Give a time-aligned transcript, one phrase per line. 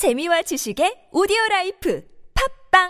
[0.00, 2.00] 재미와 지식의 오디오 life
[2.72, 2.88] 팟빵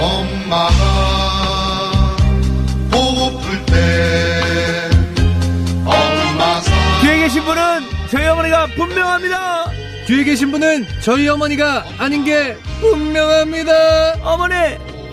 [0.00, 0.72] 엄마가
[2.90, 4.90] 보고플 때
[5.84, 7.62] 엄마 사 뒤에 계신 분은
[8.10, 9.70] 저희 어머니가 분명합니다.
[10.08, 14.14] 뒤에 계신 분은 저희 어머니가 아닌 게 분명합니다.
[14.24, 14.54] 어머니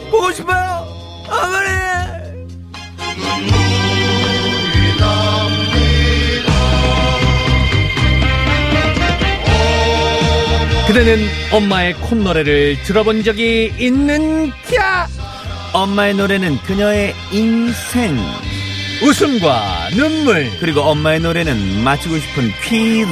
[0.09, 0.88] 보고 싶어요.
[1.29, 1.80] 어머니.
[10.91, 15.08] 그대는 엄마의 콧노래를 들어본 적이 있는 캬
[15.72, 18.18] 엄마의 노래는 그녀의 인생.
[19.02, 23.08] 웃음과 눈물 그리고 엄마의 노래는 맞추고 싶은 퀴즈.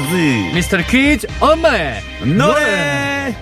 [0.53, 3.33] 미스터 퀴즈 엄마의 노래.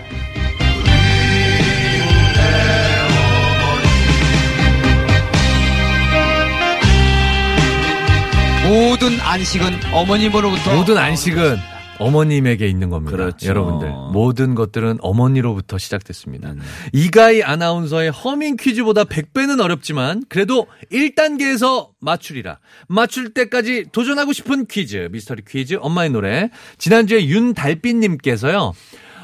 [8.67, 13.15] 모든 안식은 어머님으로부터 모든 안식은 어머님에게 있는 겁니다.
[13.15, 13.47] 그렇죠.
[13.47, 16.53] 여러분들 모든 것들은 어머니로부터 시작됐습니다.
[16.53, 16.59] 네.
[16.93, 22.59] 이가희 아나운서의 허밍 퀴즈보다 100배는 어렵지만 그래도 1단계에서 맞추리라.
[22.87, 28.73] 맞출 때까지 도전하고 싶은 퀴즈 미스터리 퀴즈 엄마의 노래 지난주에 윤달빛 님께서요.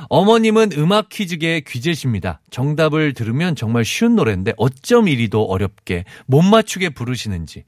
[0.10, 2.42] 어머님은 음악 퀴즈계의 귀재십니다.
[2.52, 7.64] 정답을 들으면 정말 쉬운 노래인데 어쩜 이리도 어렵게 못 맞추게 부르시는지.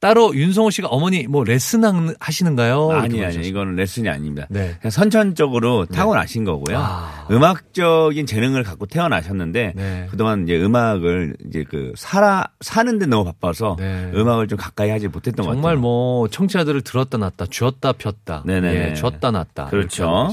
[0.00, 2.90] 따로 윤성호 씨가 어머니 뭐 레슨 하- 하시는가요?
[2.92, 3.46] 아니 아니.
[3.46, 4.46] 이거는 레슨이 아닙니다.
[4.48, 4.76] 네.
[4.80, 6.78] 그냥 선천적으로 타고나신 거고요.
[6.78, 7.26] 아.
[7.30, 10.06] 음악적인 재능을 갖고 태어나셨는데 네.
[10.10, 14.10] 그동안 이제 음악을 이제 그 살아 사는데 너무 바빠서 네.
[14.14, 15.80] 음악을 좀 가까이 하지 못했던 것 정말 같아요.
[15.82, 18.90] 뭐 청취자들을 들었다 놨다 쥐었다 폈다 네네네.
[18.90, 20.28] 예, 쥐었다 놨다 그렇죠.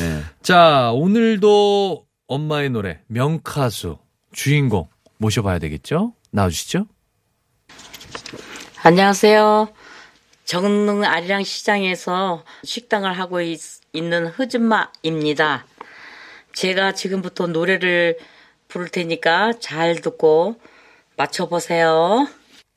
[0.00, 0.20] 네.
[0.42, 3.98] 자 오늘도 엄마의 노래 명카수
[4.32, 4.88] 주인공
[5.18, 6.14] 모셔봐야 되겠죠?
[6.32, 6.86] 나와주시죠.
[8.84, 9.68] 안녕하세요.
[10.44, 13.60] 정릉 아리랑 시장에서 식당을 하고 있,
[13.94, 15.64] 는 흐즈마입니다.
[16.52, 18.18] 제가 지금부터 노래를
[18.66, 20.56] 부를 테니까 잘 듣고
[21.16, 22.26] 맞춰보세요.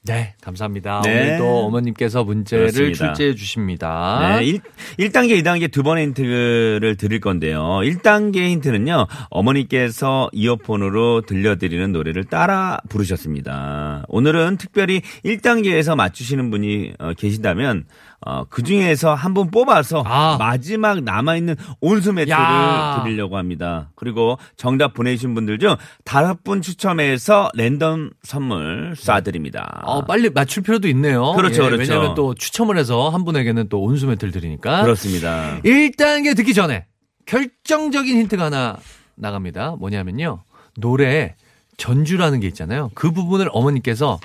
[0.05, 1.01] 네 감사합니다.
[1.03, 1.29] 네.
[1.29, 3.13] 오늘도 어머님께서 문제를 그렇습니다.
[3.13, 4.37] 출제해 주십니다.
[4.39, 4.59] 네, 1,
[4.99, 7.61] 1단계, 2단계 두 번의 힌트를 드릴 건데요.
[7.81, 14.05] 1단계 힌트는요, 어머니께서 이어폰으로 들려드리는 노래를 따라 부르셨습니다.
[14.07, 17.85] 오늘은 특별히 1단계에서 맞추시는 분이 어, 계신다면,
[18.21, 20.37] 어, 그 중에서 한 분 뽑아서 아.
[20.39, 23.01] 마지막 남아있는 온수 매트를 야.
[23.03, 23.91] 드리려고 합니다.
[23.95, 29.81] 그리고 정답 보내주신 분들 중 다섯 분 추첨해서 랜덤 선물 쏴드립니다.
[29.83, 31.33] 어, 빨리 맞출 필요도 있네요.
[31.33, 31.81] 그렇죠, 예, 그렇죠.
[31.91, 34.83] 왜냐하면 또 추첨을 해서 한 분에게는 또 온수 매트를 드리니까.
[34.83, 35.59] 그렇습니다.
[35.63, 36.85] 1단계 듣기 전에
[37.25, 38.77] 결정적인 힌트가 하나
[39.15, 39.75] 나갑니다.
[39.79, 40.43] 뭐냐면요.
[40.77, 41.35] 노래에
[41.77, 42.91] 전주라는 게 있잖아요.
[42.95, 44.19] 그 부분을 어머니께서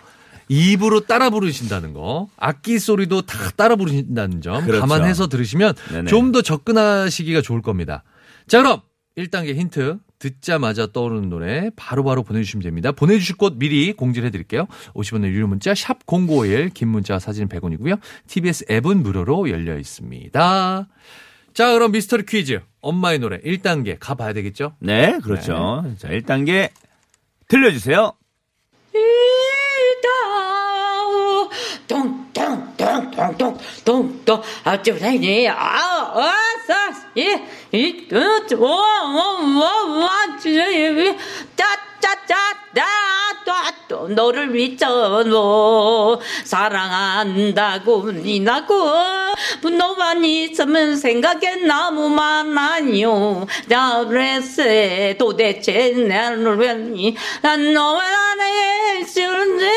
[0.53, 4.81] 입으로 따라 부르신다는 거, 악기 소리도 다 따라 부르신다는 점 그렇죠.
[4.81, 5.75] 감안해서 들으시면.
[6.09, 8.03] 좀 더 접근하시기가 좋을 겁니다.
[8.49, 8.81] 자, 그럼
[9.17, 12.91] 1단계 힌트 듣자마자 떠오르는 노래 바로 바로 보내주시면 됩니다.
[12.93, 14.67] 보내주실 곳 미리 공지를 해드릴게요.
[14.95, 17.99] 50원의 유료 문자 샵 0951, 긴 문자 사진 100원이고요.
[18.27, 20.89] TBS 앱은 무료로 열려 있습니다.
[21.55, 22.61] 자, 그럼 미스터리 퀴즈.
[22.81, 24.75] 엄마의 노래 1단계 가봐야 되겠죠?
[24.81, 25.85] 네, 그렇죠.
[25.99, 26.71] 자, 1단계
[27.49, 28.13] 들려주세요.
[30.01, 31.49] 이다우
[31.87, 36.31] 똥똥똥똥똥똥똥 아쩌다니 아아사이이와와와와
[42.01, 43.11] 짜짜짜다
[44.15, 45.33] 너를 믿잖아
[46.45, 48.75] 사랑한다고 니나고.
[49.77, 53.47] 너만 있으면 생각이 너무 많아요.
[53.67, 54.63] 나그래서
[55.19, 59.69] 도대체 나를 왜난 너만 안에 있을지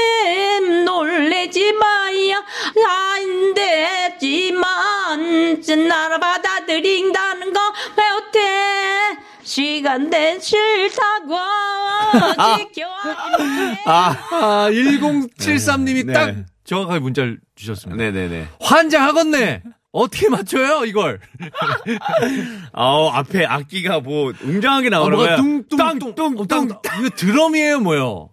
[0.85, 2.43] 놀래지 마야
[2.87, 7.59] 안 되지만 나를 받아들인다는 거
[7.95, 9.02] 배우태
[9.43, 11.35] 시간 된 싫다고
[12.57, 16.13] 지켜주네 아, 아, 1073님이 네.
[16.13, 18.01] 딱 정확하게 문자를 주셨습니다.
[18.03, 18.47] 네네네.
[18.61, 19.63] 환장하겠네!
[19.91, 21.19] 어떻게 맞춰요, 이걸?
[22.73, 25.37] 아 앞에 악기가 뭐 웅장하게 아, 나오는 뭐가 거야.
[25.37, 26.69] 뚱뚱뚱 뚱뚱.
[26.99, 28.29] 이거 드럼이에요, 뭐요?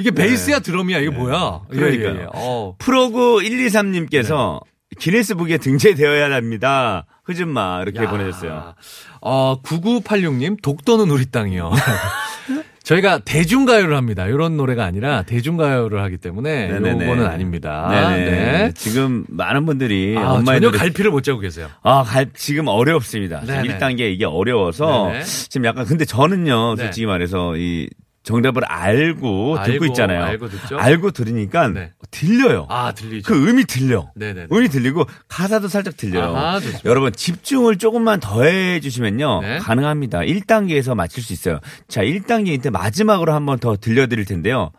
[0.00, 1.60] 이게 베이스야, 드럼이야, 이게 뭐야?
[1.72, 2.16] 예, 그러니까요.
[2.16, 2.26] 예, 예.
[2.34, 2.74] 어.
[2.78, 4.60] 프로그 123님께서
[4.98, 7.06] 기네스북에 등재되어야 합니다.
[7.24, 8.10] 흐즘마 이렇게 야.
[8.10, 8.74] 보내셨어요.
[9.20, 11.72] 어, 9986님, 독도는 우리 땅이요.
[12.84, 14.26] 저희가 대중가요를 합니다.
[14.26, 17.04] 이런 노래가 아니라 대중가요를 하기 때문에 네네네.
[17.06, 17.88] 이거는 아닙니다.
[17.90, 18.30] 네네.
[18.30, 18.72] 네.
[18.74, 21.70] 지금 많은 분들이 아, 엄마의 전혀 노래 갈피를 못 잡고 계세요.
[21.82, 23.40] 아, 갈, 지금 어렵습니다.
[23.40, 23.78] 지금 네네.
[23.78, 25.24] 1단계 이게 어려워서 네네.
[25.24, 26.82] 지금 약간 근데 저는요, 네.
[26.82, 27.88] 솔직히 말해서 이
[28.24, 30.24] 정답을 알고, 알고 듣고 있잖아요.
[30.24, 30.78] 알고 듣죠.
[30.78, 31.92] 알고 들으니까 네.
[32.10, 32.66] 들려요.
[32.70, 33.32] 아 들리죠.
[33.32, 34.10] 그 음이 들려.
[34.16, 34.46] 네네.
[34.50, 36.34] 음이 들리고 가사도 살짝 들려요.
[36.34, 39.58] 아하, 여러분 집중을 조금만 더 해주시면요 네.
[39.58, 40.20] 가능합니다.
[40.20, 41.60] 1단계에서 맞출 수 있어요.
[41.86, 44.70] 자 1단계인 때 마지막으로 한 번 더 들려드릴 텐데요.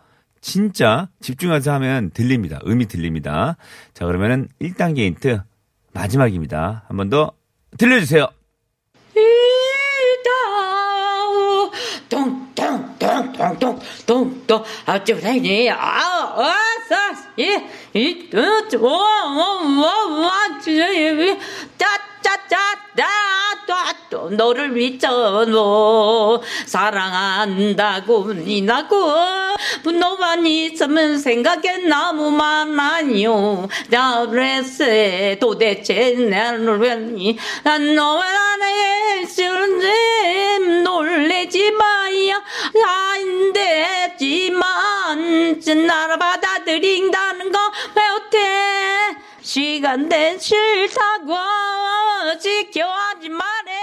[0.41, 2.59] 진짜 집중해서 하면 들립니다.
[2.67, 3.57] 음이 들립니다.
[3.93, 5.39] 자 그러면은 1단계 힌트
[5.93, 6.83] 마지막입니다.
[6.87, 7.31] 한 번 더
[7.77, 8.27] 들려주세요.
[10.85, 11.71] 이다우
[13.37, 16.55] トントントントンあっちないねああ
[16.87, 16.95] さ
[17.35, 17.41] し
[17.93, 18.37] いっと
[18.79, 18.97] おおお
[20.27, 21.37] おちゅう
[21.77, 22.04] た
[23.65, 26.41] 짜짜짜또 너를 미쳐노.
[26.65, 28.95] 사랑한다고 니나고.
[29.83, 33.67] 분노만 있으면 생각에 너무 많아요.
[33.89, 42.41] 나그랬세 도대체 나를 왜난 너와 나의 실제 놀래지 마요.
[42.85, 47.59] 안 되지만 나를 받아들인다는 거
[47.93, 51.35] 배우태 시간 된 싫다고
[52.41, 53.75] 지켜하지 말해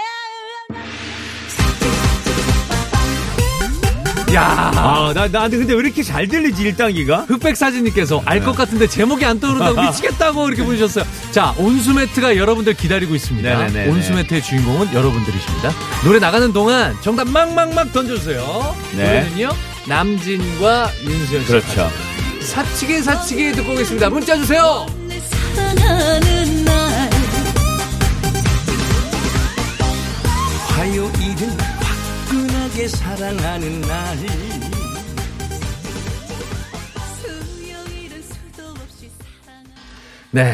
[4.33, 7.29] 야 아, 나, 나한테 근데 왜 이렇게 잘 들리지, 1단계가?
[7.29, 8.45] 흑백 사진님께서 알 네.
[8.45, 11.05] 것 같은데 제목이 안 떠오른다고 미치겠다고 이렇게 보내셨어요.
[11.31, 13.47] 자, 온수매트가 여러분들 기다리고 있습니다.
[13.47, 13.89] 네네네네.
[13.91, 15.71] 온수매트의 주인공은 여러분들이십니다.
[16.03, 18.75] 노래 나가는 동안 정답 막막막 던져주세요.
[18.97, 19.05] 네.
[19.05, 19.49] 노래는요,
[19.87, 21.47] 남진과 윤수연 씨.
[21.47, 21.89] 그렇죠.
[22.41, 24.09] 사치기 사치기 듣고 오겠습니다.
[24.09, 25.02] 문자 주세요.
[25.55, 27.09] 사랑하는 날
[30.67, 31.49] 화요일은
[31.81, 34.17] 화끈하게 사랑하는 날
[37.21, 39.09] 수요일은 수도 없이
[39.43, 39.73] 사랑하는
[40.31, 40.53] 네.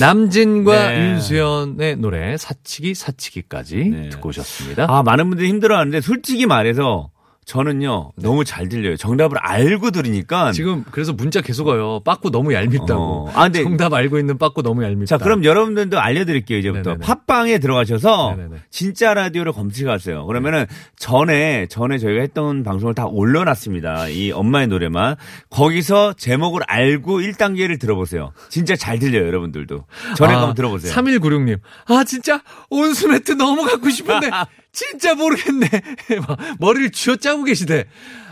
[0.00, 0.98] 남진과 네.
[0.98, 4.08] 윤수연의 노래 사치기 사치기까지 네.
[4.08, 4.86] 듣고 오셨습니다.
[4.88, 7.11] 아, 많은 분들이 힘들어하는데, 솔직히 말해서,
[7.44, 8.96] 저는요, 너무 잘 들려요.
[8.96, 10.52] 정답을 알고 들으니까.
[10.52, 12.00] 지금 그래서 문자 계속 와요.
[12.04, 12.94] 빠꾸 너무 얄밉다고.
[13.26, 13.30] 어.
[13.34, 15.06] 아, 근데- 정답 알고 있는 빠꾸 너무 얄밉다.
[15.06, 16.90] 자, 그럼 여러분들도 알려드릴게요, 이제부터.
[16.90, 17.04] 네네네.
[17.06, 18.56] 팟빵에 들어가셔서 네네네.
[18.70, 20.24] 진짜 라디오를 검색하세요.
[20.26, 20.66] 그러면은
[20.96, 24.08] 전에, 전에 저희가 했던 방송을 다 올려놨습니다.
[24.08, 25.16] 이 엄마의 노래만.
[25.50, 28.32] 거기서 제목을 알고 1단계를 들어보세요.
[28.50, 29.84] 진짜 잘 들려요, 여러분들도.
[30.16, 30.92] 전에 한번 들어보세요.
[30.94, 31.58] 3196님.
[31.88, 32.40] 아, 진짜
[32.70, 34.30] 온수매트 너무 갖고 싶은데
[34.72, 35.68] 진짜 모르겠네.
[36.26, 37.84] 막 머리를 쥐어짜고 계시대.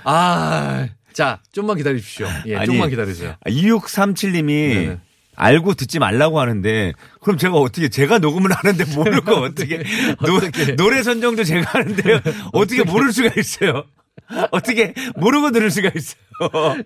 [0.04, 2.26] 아, 자, 좀만 기다리십시오.
[2.46, 3.36] 예, 아니, 좀만 기다리세요.
[3.46, 4.98] 2637님이 네네.
[5.36, 9.82] 알고 듣지 말라고 하는데 그럼 제가 어떻게 제가 녹음을 하는데 모르고 어떻게
[10.20, 10.76] 노, 어떻게.
[10.76, 12.20] 노래 선정도 제가 하는데요
[12.52, 13.84] 어떻게 모를 수가 있어요
[14.52, 16.20] 어떻게 모르고 들을 수가 있어요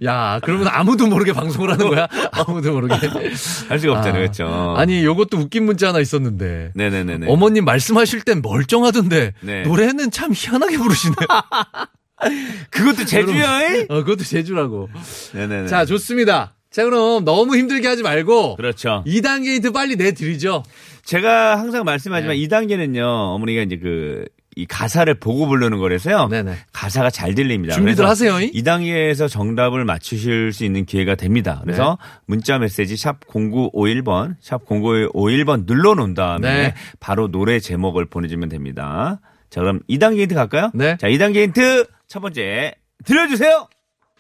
[0.05, 2.09] 야, 그러면 아무도 모르게 방송을 하는 거야?
[2.32, 2.94] 아무도 모르게.
[2.94, 6.73] 할 수가 없잖아요 아, 그렇죠 아니, 요것도 웃긴 문자 하나 있었는데.
[6.75, 9.62] 네네네네 어머님 말씀하실 땐 멀쩡하던데 네.
[9.62, 11.15] 노래는 참 희한하게 부르시네.
[12.71, 14.88] 그것도 제주야 어, 그것도 제주라고.
[15.35, 16.55] 네네네 자, 좋습니다.
[16.70, 20.65] 자, 그럼 너무 힘들게 하지 말고 그렇죠 2단계 힌트 빨리 내드리죠.
[21.05, 22.41] 제가 항상 말씀하지만 네.
[22.43, 23.03] 이 2단계는요
[23.35, 24.25] 어머니가 이제 그
[24.56, 26.29] 이 가사를 보고 부르는 거라서요.
[26.29, 26.55] 네네.
[26.73, 27.75] 가사가 잘 들립니다.
[27.75, 28.51] 준비들 하세요, 이?
[28.53, 31.61] 이 단계에서 정답을 맞추실 수 있는 기회가 됩니다.
[31.65, 32.06] 그래서 네.
[32.27, 36.75] 문자 메시지 샵 0951번, 샵 0951번 눌러 놓은 다음에 네.
[37.01, 39.21] 바로 노래 제목을 보내주면 됩니다.
[39.51, 40.71] 자, 그럼 2단계 힌트 갈까요?
[40.75, 40.97] 네.
[40.97, 42.75] 자, 2단계 힌트 첫 번째
[43.05, 43.69] 들려주세요.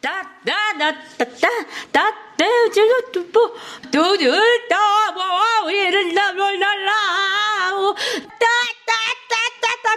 [0.00, 2.04] 따따따따따따따따따
[3.90, 4.76] 두들따
[5.66, 6.52] 위를 날라
[8.38, 9.43] 따따따따따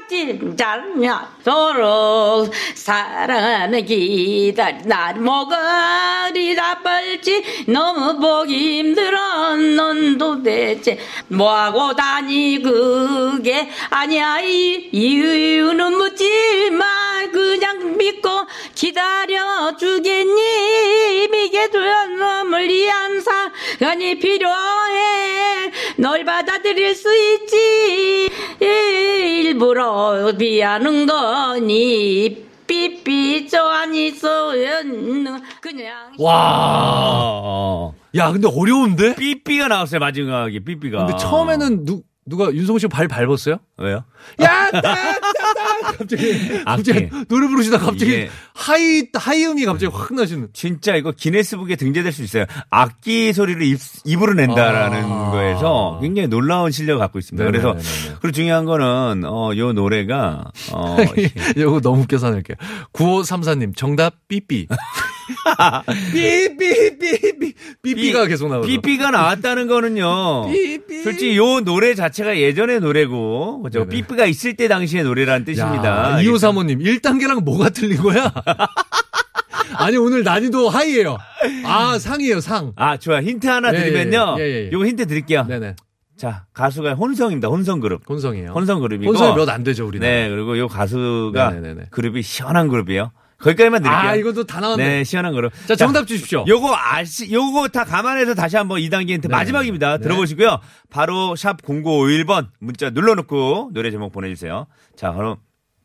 [0.10, 9.56] 진짜냐 서로 사랑하는 기다리 날 먹으리다 빨지 너무 보기 힘들어.
[9.56, 12.62] 넌 도대체 뭐하고 다니?
[12.62, 14.40] 그게 아니야.
[14.42, 16.86] 이 이유는 묻지 마
[17.32, 18.30] 그냥 믿고
[18.76, 21.28] 기다려 주겠니?
[21.30, 25.72] 미개두한 놈을 위한 사랑이 필요해.
[25.98, 28.30] 널 받아들일 수 있지
[29.62, 37.40] 일부러 비하는 거니 삐삐 저 아니 소연 그냥 와.
[37.44, 39.16] 어, 야, 근데 어려운데?
[39.16, 41.06] 삐삐가 나왔어요, 마지막에 삐삐가.
[41.06, 43.58] 근데 처음에는 누, 누가 윤성호 씨가 발 밟았어요?
[43.78, 44.04] 왜요?
[44.42, 45.32] 야, 따, 따, 따.
[45.98, 47.26] 갑자기, 갑자기 악기.
[47.28, 50.50] 노래 부르시다 갑자기 이게- 하이, 하이음이 갑자기 확 나시는.
[50.54, 52.46] 진짜 이거 기네스북에 등재될 수 있어요.
[52.70, 55.32] 악기 소리를 입, 입으로 낸다라는 아.
[55.32, 57.46] 거에서 굉장히 놀라운 실력을 갖고 있습니다.
[57.46, 58.16] 그래서 네네네네.
[58.22, 60.98] 그리고 중요한 거는 어, 요 노래가 어,
[61.56, 62.58] 이거 너무 웃겨서 낼게요.
[62.94, 64.68] 9534님, 정답, 삐삐.
[66.14, 68.68] 삐삐삐삐 삐삐가 계속 나오죠.
[68.68, 70.50] 삐삐가 나왔다는 거는요.
[70.52, 71.04] 삐삐.
[71.04, 73.86] 솔직히 요 노래 자체가 예전의 노래고, 그죠?
[73.88, 76.18] 삐삐가 있을 때 당시의 노래라 는 뜻입니다.
[76.18, 78.32] 2호 사모님 1단계랑 뭐가 틀린 거야?
[79.78, 81.18] 아니 오늘 난이도 하이예요.
[81.66, 82.74] 아 상이에요 상.
[82.76, 83.22] 아, 좋아.
[83.22, 84.36] 힌트 하나 예, 드리면요.
[84.40, 84.72] 예, 예, 예.
[84.72, 85.46] 요거 힌트 드릴게요.
[85.48, 85.76] 네네.
[86.18, 87.48] 자, 가수가 혼성입니다.
[87.48, 88.02] 혼성 그룹.
[88.10, 88.52] 혼성이에요.
[88.52, 89.12] 혼성 그룹이고.
[89.12, 90.08] 혼성이 몇 안 되죠 우리는.
[90.08, 91.88] 네, 그리고 요 가수가 네네네네.
[91.92, 93.12] 그룹이 시원한 그룹이에요.
[93.40, 94.10] 거기까지만 드릴게요.
[94.10, 94.84] 아 이것도 다 나왔네.
[94.84, 95.52] 네, 시원한 그룹.
[95.68, 96.44] 자 정답 주십시오.
[96.48, 99.32] 요거 아시, 요거 다 감안해서 다시 한번 2단계 힌트 네.
[99.32, 99.98] 마지막입니다.
[99.98, 100.04] 네.
[100.04, 100.60] 들어보시고요.
[100.90, 104.66] 바로 샵 0951번 문자 눌러놓고 노래 제목 보내주세요.
[104.96, 105.38] 자, 그럼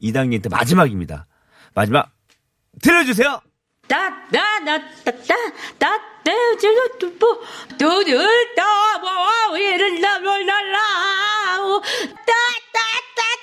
[0.03, 1.27] 2단계 힌트 마지막입니다.
[1.75, 2.11] 마지막
[2.81, 3.41] 들려주세요.
[3.89, 5.91] 따따따따따따따따따따
[7.79, 8.63] 두들떠
[9.55, 10.79] 위를 날라
[12.27, 13.42] 따따따따따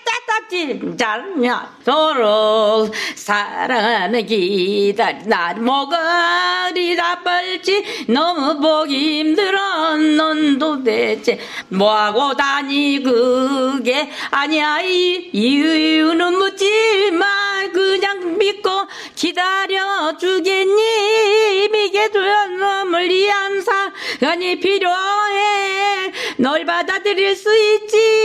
[0.50, 13.02] 진짜냐 서로 사랑하며 기다리 날 목걸이다 뻘지 너무 보기 힘들어 넌 도대체 뭐하고 다니?
[13.04, 14.82] 그게 아니야.
[14.82, 18.70] 이 이유는 묻지마 그냥 믿고
[19.16, 21.70] 기다려 주겠니?
[21.72, 26.12] 미게 두는 놈을 위한 사랑이 필요해.
[26.38, 28.19] 널 받아들일 수 있지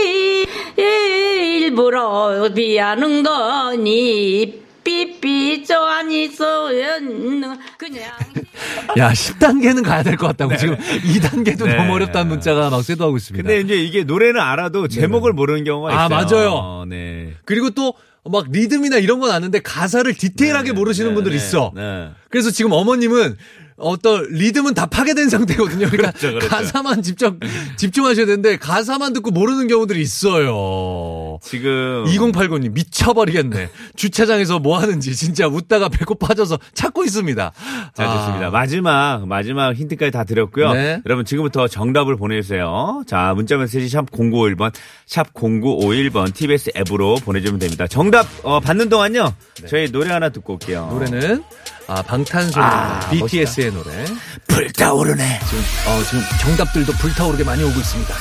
[1.79, 8.03] 일부러 비하는 거니 삐삐 저 아니 소연 그냥
[8.97, 11.75] 야 10단계는 가야 될 것 같다고 지금 2단계도 네.
[11.75, 13.47] 너무 어렵다는 문자가 막 쇄도하고 있습니다.
[13.47, 16.49] 근데 이제 이게 노래는 알아도 제목을 모르는 경우가 아, 있어요.
[16.51, 16.85] 맞아요.
[16.87, 17.33] 네.
[17.43, 17.93] 그리고 또
[18.27, 21.71] 막 리듬이나 이런 건 아는데 가사를 디테일하게 모르시는 네, 분들 네, 있어.
[21.75, 22.09] 네.
[22.31, 23.37] 그래서 지금 어머님은
[23.77, 25.89] 어떤 리듬은 다 파괴된 상태거든요.
[25.89, 26.47] 그러니까 그렇죠, 그렇죠.
[26.47, 27.39] 가사만 집중
[27.75, 31.39] 집중하셔야 되는데 가사만 듣고 모르는 경우들이 있어요.
[31.43, 33.69] 지금 2089님 미쳐버리겠네.
[33.97, 37.51] 주차장에서 뭐 하는지 진짜 웃다가 배꼽 빠져서 찾고 있습니다.
[37.93, 38.49] 자, 아, 좋습니다.
[38.49, 40.71] 마지막, 마지막 힌트까지 다 드렸고요.
[40.73, 41.01] 네.
[41.05, 43.03] 여러분, 지금부터 정답을 보내주세요.
[43.07, 44.71] 자, 문자 메시지 샵 0951번,
[45.05, 47.87] 샵 0951번, TBS 앱으로 보내주면 됩니다.
[47.87, 49.33] 정답, 어, 받는 동안요.
[49.67, 50.87] 저희 노래 하나 듣고 올게요.
[50.91, 51.43] 노래는
[51.87, 54.05] 아, 방탄소년단 아, BTS의 노래.
[54.47, 55.39] 불타오르네.
[55.45, 58.13] 지금 어, 지금 정답들도 불타오르게 많이 오고 있습니다.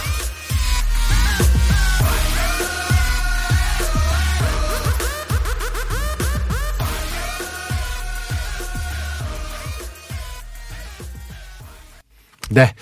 [12.50, 12.72] 네.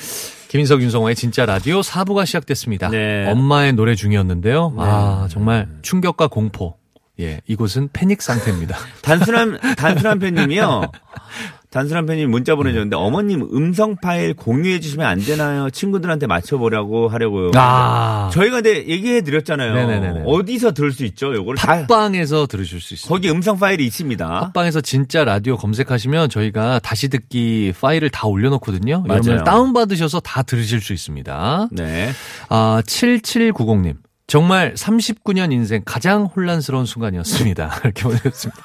[0.49, 2.91] 김인석 윤성호의 진짜 라디오 4부가 시작됐습니다.
[2.91, 3.27] 네.
[3.31, 4.75] 엄마의 노래 중이었는데요.
[4.77, 6.77] 아, 정말 충격과 공포.
[7.21, 8.77] 예, 이곳은 패닉 상태입니다.
[9.03, 10.93] 단순한, 단순한 팬님이요.
[11.73, 15.71] 단순한 팬님 문자 보내줬는데, 어머님 음성 파일 공유해 주시면 안 되나요?
[15.71, 17.53] 친구들한테 맞춰보라고 하려고요.
[17.55, 19.75] 아, 저희가 근데 얘기해 드렸잖아요.
[19.75, 20.23] 네네네네.
[20.27, 21.35] 어디서 들을 수 있죠?
[21.35, 21.87] 요거를 다.
[21.87, 23.09] 팟빵에서 들으실 수 있습니다.
[23.09, 24.53] 거기 음성 파일이 있습니다.
[24.53, 29.05] 팟빵에서 진짜 라디오 검색하시면 저희가 다시 듣기 파일을 다 올려놓거든요.
[29.09, 29.23] 맞아요.
[29.27, 31.69] 여러분 다운 받으셔서 다 들으실 수 있습니다.
[31.73, 32.11] 네.
[32.51, 33.97] 아, 7790님.
[34.27, 37.81] 정말 39년 인생 가장 혼란스러운 순간이었습니다.
[37.85, 38.63] 이렇게 보내셨습니다.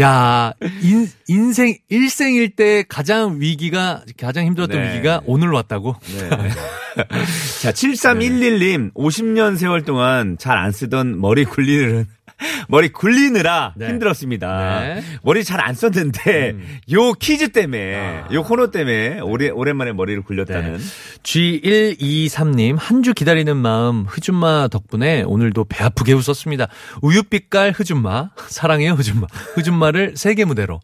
[0.00, 4.90] 야, 인, 인생, 일생일 때 가장 위기가, 가장 힘들었던 네.
[4.94, 5.94] 위기가 오늘 왔다고?
[6.18, 6.28] 네.
[7.62, 12.06] 자, 7311님, 50년 세월 동안 잘 안 쓰던 머리 굴리는,
[12.68, 13.88] 머리 굴리느라 네.
[13.88, 14.80] 힘들었습니다.
[14.80, 15.02] 네.
[15.22, 16.56] 머리 잘 안 썼는데,
[16.92, 18.28] 요 퀴즈 때문에, 아.
[18.32, 20.78] 요 코너 때문에, 오래, 오랜만에 머리를 굴렸다는.
[21.22, 26.68] G123님, 한 주 기다리는 마음, 흐준마 덕분에 오늘도 배 아프게 웃었습니다.
[27.02, 29.26] 우유빛깔 흐준마, 사랑해요 흐준마.
[29.54, 30.80] 흐준마를 세계 무대로.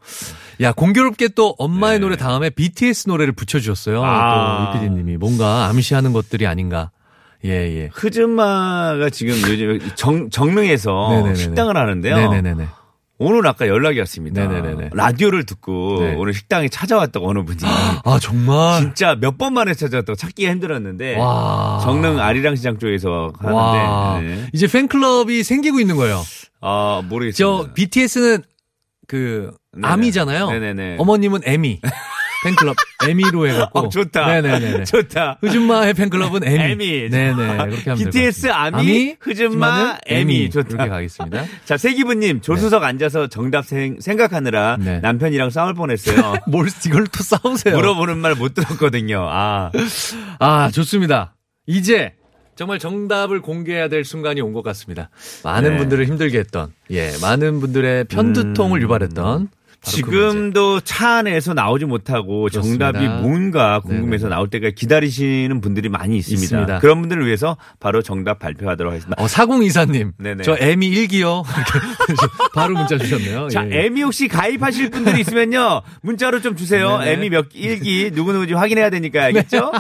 [0.61, 1.99] 야, 공교롭게 또 엄마의 네.
[2.01, 4.03] 노래 다음에 BTS 노래를 붙여주셨어요.
[4.05, 4.73] 아.
[4.73, 5.17] 또 이피디님이.
[5.17, 6.91] 뭔가 암시하는 것들이 아닌가.
[7.45, 7.89] 예, 예.
[7.93, 11.35] 흐즈마가 지금 요즘 정, 정릉에서 네네네네.
[11.37, 12.17] 식당을 하는데요.
[12.17, 12.67] 네네네네.
[13.23, 14.47] 오늘 아까 연락이 왔습니다.
[14.47, 14.91] 네네네네.
[14.95, 16.15] 라디오를 듣고 네.
[16.17, 17.59] 오늘 식당에 찾아왔다고 어느 분이.
[18.05, 18.81] 아, 정말.
[18.81, 21.17] 진짜 몇 번 만에 찾아왔다고 찾기가 힘들었는데.
[21.19, 21.81] 와.
[21.83, 24.15] 정릉 아리랑 시장 쪽에서 와.
[24.15, 24.27] 하는데.
[24.37, 24.47] 네.
[24.55, 26.23] 이제 팬클럽이 생기고 있는 거예요.
[26.63, 27.39] 아, 모르겠습니다.
[27.69, 28.43] 저 BTS는
[29.07, 29.87] 그 네네.
[29.89, 30.51] 아미잖아요.
[30.51, 30.97] 네네네.
[30.99, 31.81] 어머님은 에미.
[32.45, 33.79] 팬클럽 에미로 해갖고.
[33.79, 34.27] 어, 좋다.
[34.41, 34.85] 네네네.
[34.85, 35.39] 좋다.
[35.41, 36.63] 흐준마의 팬클럽은 에미.
[36.73, 37.11] 에미.
[37.11, 37.35] 네네.
[37.57, 38.79] 그렇게 하면 BTS 같습니다.
[38.79, 40.51] 아미, 흐준마, 에미.
[40.51, 40.69] 좋다.
[40.71, 41.45] 이렇게 가겠습니다.
[41.65, 45.01] 자, 세기부님, 조수석 앉아서 정답 생, 생각하느라 네.
[45.01, 46.35] 남편이랑 싸울 뻔했어요.
[46.49, 47.77] 뭘 이걸 또 싸우세요?
[47.77, 49.27] 물어보는 말 못 들었거든요.
[49.29, 49.71] 아.
[50.39, 51.35] 아, 좋습니다.
[51.67, 52.15] 이제
[52.57, 55.11] 정말 정답을 공개해야 될 순간이 온 것 같습니다.
[55.45, 55.77] 많은 네.
[55.79, 58.83] 분들을 힘들게 했던, 예, 많은 분들의 편두통을 음.
[58.83, 59.49] 유발했던
[59.83, 62.93] 지금도 차 안에서 나오지 못하고 그렇습니다.
[62.93, 64.35] 정답이 뭔가 궁금해서 네네.
[64.35, 66.43] 나올 때까지 기다리시는 분들이 많이 있습니다.
[66.43, 66.79] 있습니다.
[66.81, 69.23] 그런 분들을 위해서 바로 정답 발표하도록 하겠습니다.
[69.23, 70.13] 어, 4024님.
[70.19, 70.43] 네네.
[70.45, 71.45] 저 애미 1기요.
[72.55, 73.49] 바로 문자 주셨네요.
[73.49, 73.87] 자, 예.
[73.87, 75.83] 에미 혹시 가입하실 분들이 있으면요.
[76.03, 76.99] 문자로 좀 주세요.
[77.01, 77.13] 네네.
[77.13, 79.73] 에미 몇 일기 누구누구인지 확인해야 되니까 알겠죠?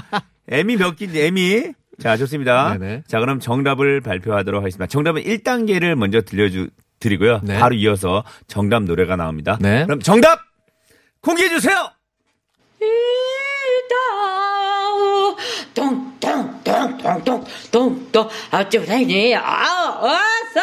[0.49, 1.73] 에미 몇 기, 에미.
[1.99, 2.79] 자, 좋습니다.
[2.79, 3.03] 네네.
[3.07, 4.87] 자, 그럼 정답을 발표하도록 하겠습니다.
[4.87, 6.69] 정답은 1단계를 먼저 들려주,
[7.01, 7.41] 드리고요.
[7.43, 7.59] 네.
[7.59, 9.59] 바로 이어서 정답 노래가 나옵니다.
[9.61, 9.85] 네.
[9.85, 10.39] 그럼 정답!
[11.23, 11.91] 공개해 주세요!
[13.91, 15.35] 이다우
[15.75, 20.61] 똥똥똥똥똥똥똥 아쩌다니 아 어서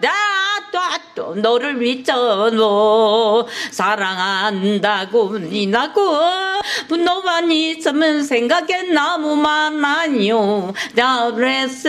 [0.00, 3.46] 짜짜짜또 너를 미쳐노.
[3.70, 6.00] 사랑한다고 니나고.
[7.04, 10.72] 너만 있으면 생각이 너무 많아요.
[10.94, 11.88] 나 그래서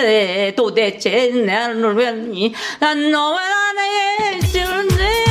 [0.56, 5.31] 도대체 나를 왜니 난 너만 안해 주는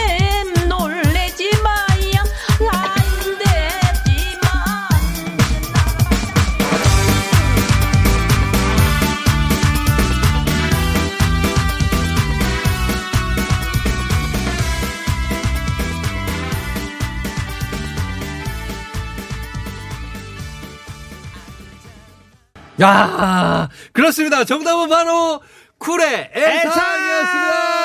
[22.80, 24.44] 야 그렇습니다.
[24.44, 25.40] 정답은 바로
[25.78, 27.80] 쿨의 애상이었습니다.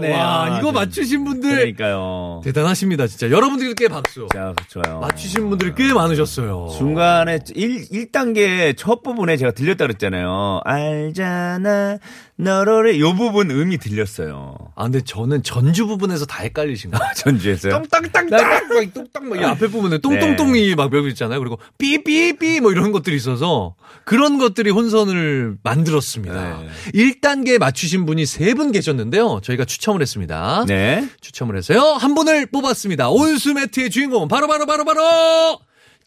[0.00, 0.12] 네.
[0.12, 0.80] 와, 아, 이거 네.
[0.80, 2.40] 맞추신 분들 그러니까요.
[2.44, 3.06] 대단하십니다.
[3.06, 4.26] 진짜 여러분들께 박수.
[4.32, 5.00] 자, 좋아요.
[5.00, 6.68] 맞추신 분들이 꽤 많으셨어요.
[6.76, 10.60] 중간에 1, 1단계 첫 부분에 제가 들렸다 그랬잖아요.
[10.64, 11.98] 알잖아,
[12.42, 12.98] 너로래.
[12.98, 14.56] 요 부분 음이 들렸어요.
[14.74, 17.12] 아, 근데 저는 전주 부분에서 다 헷갈리신 거예요.
[17.16, 17.72] 전주에서요.
[17.72, 21.38] 똥땅땅땅 막 똥땅 막이 앞에 부분에 똥똥똥이 막몇개 있잖아요.
[21.38, 26.60] 그리고 삐삐삐 뭐 이런 것들이 있어서 그런 것들이 혼선을 만들었습니다.
[26.60, 26.68] 네.
[26.94, 29.40] 1단계 맞추신 분이 세분 계셨는데요.
[29.42, 30.64] 저희가 추첨을 했습니다.
[30.66, 31.08] 네.
[31.20, 31.80] 추첨을 해서요.
[31.80, 33.10] 한 분을 뽑았습니다.
[33.10, 35.58] 온수 매트의 주인공은 바로 바로 바로 바로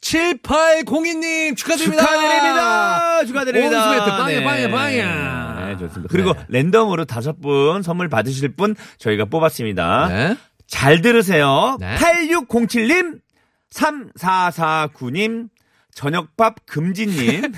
[0.01, 2.03] 7802님 축하드립니다.
[2.05, 3.25] 축하드립니다.
[3.25, 3.77] 축하드립니다.
[3.77, 4.43] 온수 매트 빵야 네.
[4.43, 5.42] 빵야 빵야.
[5.73, 6.11] 네, 좋습니다.
[6.11, 10.07] 그리고 랜덤으로 다섯 분 선물 받으실 분 저희가 뽑았습니다.
[10.07, 10.37] 네.
[10.67, 11.77] 잘 들으세요.
[11.79, 11.95] 네.
[11.97, 13.19] 8607님,
[13.71, 15.49] 3449님,
[15.93, 17.51] 저녁밥 금지님,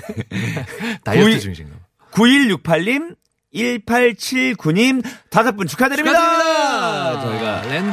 [1.04, 1.80] 다이어트 구이- 중이신가 봐.
[2.12, 3.16] 9168님,
[3.54, 6.18] 1879님 다섯 분 축하드립니다.
[6.18, 7.25] 축하드립니다.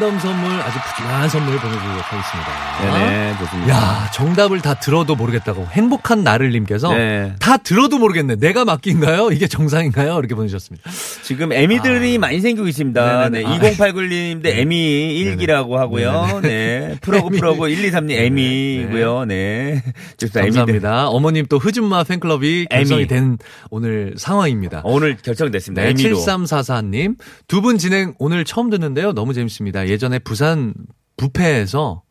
[0.04, 3.00] 랜덤 선물 아주 푸짐한 선물 보내드리도록 하겠습니다.
[3.00, 3.70] 네네 좋습니다.
[3.74, 7.34] 야 정답을 다 들어도 모르겠다고 행복한 나를님께서 네.
[7.40, 8.36] 다 들어도 모르겠네.
[8.36, 9.32] 내가 맞기인가요?
[9.32, 10.20] 이게 정상인가요?
[10.20, 10.90] 이렇게 보내주셨습니다.
[11.24, 13.02] 지금 에미들이 많이 생기고 있습니다.
[13.02, 13.30] 아.
[13.30, 13.48] 네네네.
[13.60, 13.72] 네, 아.
[13.72, 16.42] 2089님도 에미 일기라고 하고요.
[16.44, 16.98] 네.
[17.02, 17.30] 프로고.
[17.30, 19.26] 프로고 123님 에미고요.
[19.26, 19.82] 네.
[20.20, 20.42] 에미들.
[20.42, 21.08] 감사합니다.
[21.08, 23.08] 어머님 또 흐준마 팬클럽이 결성이 에미.
[23.08, 23.38] 된
[23.70, 24.82] 오늘 상황입니다.
[24.84, 25.82] 오늘 결정됐습니다.
[25.82, 26.18] 네, 에미로.
[26.18, 27.16] 7344님.
[27.48, 29.14] 두 분 진행 오늘 처음 듣는데요.
[29.14, 29.88] 너무 재밌습니다.
[29.94, 30.74] 예전에 부산
[31.18, 32.02] 부페에서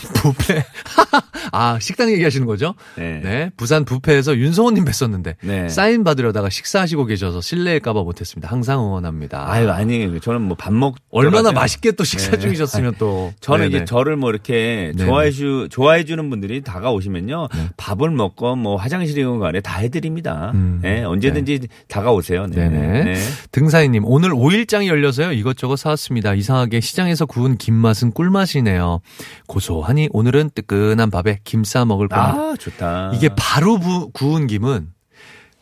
[0.14, 0.64] 부페.
[1.52, 2.74] 아, 식당 얘기하시는 거죠?
[2.96, 3.50] 네.
[3.56, 5.68] 부산 부페에서 윤성호님 뵀었는데 네.
[5.68, 8.50] 사인 받으려다가 식사하시고 계셔서 실례일까봐 못했습니다.
[8.50, 9.50] 항상 응원합니다.
[9.50, 10.94] 아유, 아니, 저는 뭐 밥 먹.
[11.10, 12.38] 얼마나 맛있게 또 식사 네.
[12.38, 13.32] 중이셨으면 또.
[13.40, 13.76] 저는 네네.
[13.76, 15.08] 이제 저를 뭐 이렇게 네네.
[15.08, 17.48] 좋아해 주, 좋아해 주는 분들이 다가오시면요.
[17.76, 20.52] 밥을 먹고 뭐 화장실이건 간에 다 해드립니다.
[20.54, 20.78] 음.
[20.82, 22.46] 네, 언제든지 다가오세요.
[22.46, 22.68] 네.
[22.68, 23.04] 네네.
[23.04, 23.14] 네.
[23.50, 25.32] 등사이님, 오늘 5일장이 열려서요.
[25.32, 26.34] 이것저것 사왔습니다.
[26.34, 29.00] 이상하게 시장에서 구운 김맛은 꿀맛이네요.
[29.48, 32.32] 고소 하니 오늘은 뜨끈한 밥에 김 싸 먹을 겁니다.
[32.34, 33.12] 아, 좋다.
[33.14, 34.88] 이게 바로 부- 구운 김은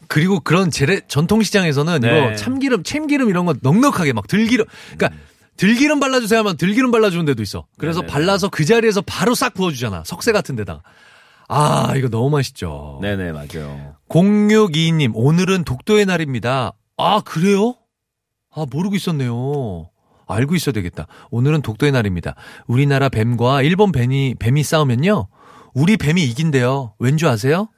[0.09, 2.19] 그리고 그런 재래 전통시장에서는 네.
[2.29, 5.11] 이거 참기름, 참기름 이런 거 넉넉하게 막 들기름, 그러니까
[5.57, 7.67] 들기름 발라주세요 하면 들기름 발라주는 데도 있어.
[7.79, 8.13] 그래서 네네.
[8.13, 10.03] 발라서 그 자리에서 바로 싹 부어주잖아.
[10.07, 10.81] 석쇠 같은 데다가.
[11.49, 12.99] 아, 이거 너무 맛있죠.
[13.03, 13.95] 네네, 맞아요.
[14.09, 16.73] 0622님, 오늘은 독도의 날입니다.
[16.97, 17.75] 아, 그래요?
[18.55, 19.90] 아, 모르고 있었네요.
[20.33, 21.07] 알고 있어야 되겠다.
[21.31, 22.35] 오늘은 독도의 날입니다.
[22.67, 25.29] 우리나라 뱀과 일본 뱀이, 뱀이 싸우면요.
[25.75, 26.95] 우리 뱀이 이긴대요.
[26.99, 27.69] 왠 줄 아세요?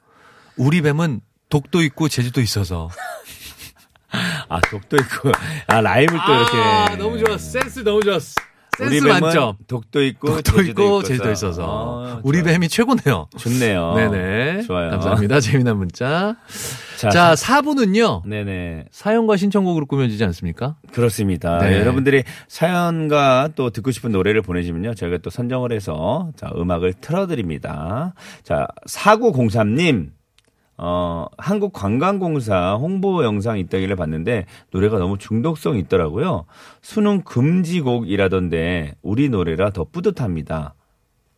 [0.57, 2.89] 우리 뱀은 독도 있고 제주도 있어서.
[4.49, 5.31] 아, 독도 있고,
[5.67, 6.57] 아, 라임을 또 이렇게.
[6.57, 7.37] 아, 너무 좋았어.
[7.37, 8.33] 센스 너무 좋았어.
[8.79, 9.55] 우리 센스 뱀은 만점.
[9.67, 11.03] 독도 있고, 독도 있고.
[11.03, 12.05] 제주도 있어서.
[12.07, 12.53] 아, 우리 좋아요.
[12.53, 13.27] 뱀이 최고네요.
[13.37, 13.93] 좋네요.
[13.95, 14.61] 네네.
[14.63, 14.89] 좋아요.
[14.91, 15.39] 감사합니다.
[15.39, 16.35] 재미난 문자.
[16.97, 18.25] 자, 자, 4부는요.
[18.25, 18.85] 네네.
[18.91, 20.75] 사연과 신청곡으로 꾸며지지 않습니까?
[20.91, 21.59] 그렇습니다.
[21.59, 21.79] 네.
[21.79, 24.93] 여러분들이 사연과 또 듣고 싶은 노래를 보내주면요.
[24.95, 28.13] 저희가 또 선정을 해서 자, 음악을 틀어드립니다.
[28.43, 30.09] 자, 4903님.
[30.77, 36.45] 어, 한국관광공사 홍보 영상 있다길래 봤는데 노래가 너무 중독성이 있더라고요.
[36.81, 40.73] 수능 금지곡이라던데 우리 노래라 더 뿌듯합니다.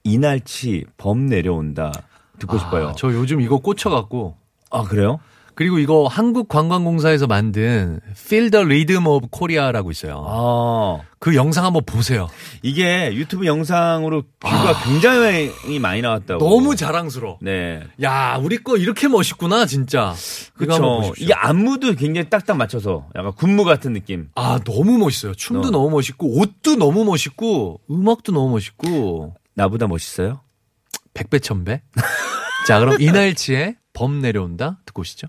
[0.03, 1.91] 이날치 범 내려온다.
[2.39, 2.89] 듣고 싶어요.
[2.89, 4.37] 아, 저 요즘 이거 꽂혀갖고
[4.71, 5.19] 아, 그래요?
[5.55, 10.23] 그리고 이거 한국관광공사에서 만든 Feel the Rhythm of Korea라고 있어요.
[10.27, 12.27] 아, 그 영상 한번 보세요.
[12.61, 16.45] 이게 유튜브 영상으로 뷰가 굉장히 많이 나왔다고.
[16.45, 16.49] 아.
[16.49, 17.37] 너무 자랑스러워.
[17.41, 17.81] 네.
[18.03, 20.13] 야, 우리 거 이렇게 멋있구나, 진짜.
[20.55, 21.13] 그렇죠.
[21.17, 24.27] 이게 안무도 굉장히 딱딱 맞춰서 약간 군무 같은 느낌.
[24.35, 25.33] 아, 너무 멋있어요.
[25.35, 25.71] 춤도 어.
[25.71, 30.41] 너무 멋있고, 옷도 너무 멋있고, 음악도 너무 멋있고, 나보다 멋있어요?
[31.13, 31.81] 백배 천배.
[32.67, 35.27] 자, 그럼 이날치의 범 내려온다 듣고 오시죠.